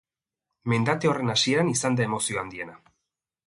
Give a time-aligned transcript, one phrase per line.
[0.73, 2.79] Mendate horren hasieran izan da emozio handiena.